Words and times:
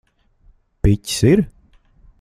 Piķis 0.87 1.21
ir? 1.35 1.47